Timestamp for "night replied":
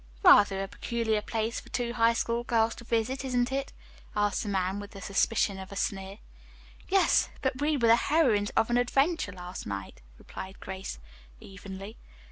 9.67-10.59